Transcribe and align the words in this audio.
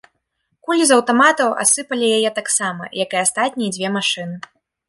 Кулі 0.69 0.87
з 0.91 0.95
аўтаматаў 0.95 1.49
асыпалі 1.65 2.09
яе 2.17 2.31
таксама, 2.39 2.83
як 3.03 3.09
і 3.19 3.23
астатнія 3.25 3.69
дзве 3.77 3.87
машыны. 4.01 4.37